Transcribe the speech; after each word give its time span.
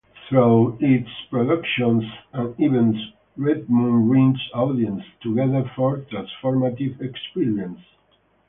Through 0.27 0.79
its 0.79 1.07
productions 1.29 2.03
and 2.33 2.59
events 2.59 2.97
Redmoon 3.37 4.07
brings 4.07 4.41
audiences 4.51 5.05
together 5.21 5.71
for 5.75 5.97
transformative 6.11 6.99
experiences. 7.01 7.85